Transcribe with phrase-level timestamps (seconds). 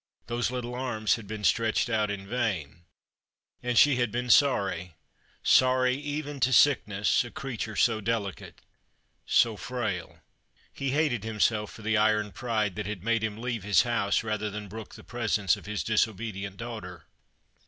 [0.25, 2.85] Those little arms had been stretched out in vain.
[3.61, 4.95] And she had been sorry—
[5.43, 8.61] sorry even to sickness— a creature so delicate—
[9.27, 10.21] so frail.
[10.73, 11.71] He hated The Christmas Hirelings.
[11.71, 14.67] 249 himself for the iron pride that had made him leave his house rather than
[14.67, 17.05] brook the presence of his disobedient daughter.